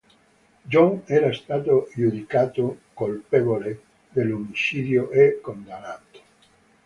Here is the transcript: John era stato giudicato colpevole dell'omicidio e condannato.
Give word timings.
John 0.65 1.03
era 1.05 1.31
stato 1.31 1.87
giudicato 1.93 2.79
colpevole 2.95 3.79
dell'omicidio 4.09 5.11
e 5.11 5.39
condannato. 5.43 6.19